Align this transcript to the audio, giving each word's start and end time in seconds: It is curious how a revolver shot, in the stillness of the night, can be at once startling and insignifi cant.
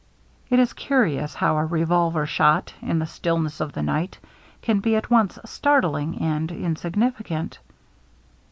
It 0.49 0.57
is 0.57 0.73
curious 0.73 1.35
how 1.35 1.57
a 1.59 1.63
revolver 1.67 2.25
shot, 2.25 2.73
in 2.81 2.97
the 2.97 3.05
stillness 3.05 3.59
of 3.59 3.73
the 3.73 3.83
night, 3.83 4.17
can 4.63 4.79
be 4.79 4.95
at 4.95 5.11
once 5.11 5.37
startling 5.45 6.17
and 6.19 6.49
insignifi 6.49 7.23
cant. 7.25 7.59